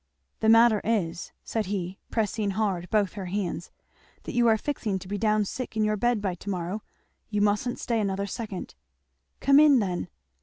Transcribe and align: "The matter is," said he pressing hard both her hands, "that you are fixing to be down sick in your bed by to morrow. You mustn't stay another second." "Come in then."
"The 0.39 0.49
matter 0.49 0.81
is," 0.83 1.31
said 1.43 1.67
he 1.67 1.99
pressing 2.09 2.49
hard 2.57 2.89
both 2.89 3.13
her 3.13 3.27
hands, 3.27 3.69
"that 4.23 4.33
you 4.33 4.47
are 4.47 4.57
fixing 4.57 4.97
to 4.97 5.07
be 5.07 5.19
down 5.19 5.45
sick 5.45 5.77
in 5.77 5.83
your 5.83 5.95
bed 5.95 6.23
by 6.23 6.33
to 6.33 6.49
morrow. 6.49 6.81
You 7.29 7.41
mustn't 7.41 7.77
stay 7.79 7.99
another 7.99 8.25
second." 8.25 8.73
"Come 9.41 9.59
in 9.59 9.77
then." 9.77 10.07